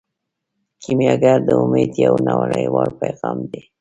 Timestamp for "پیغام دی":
3.01-3.61